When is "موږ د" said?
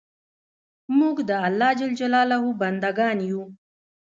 0.97-1.31